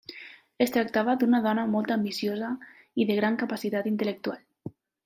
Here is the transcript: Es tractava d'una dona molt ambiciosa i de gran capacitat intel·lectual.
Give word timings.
Es 0.65 0.71
tractava 0.77 1.15
d'una 1.23 1.41
dona 1.43 1.67
molt 1.75 1.93
ambiciosa 1.99 2.51
i 3.05 3.09
de 3.13 3.21
gran 3.23 3.41
capacitat 3.45 3.93
intel·lectual. 3.97 4.43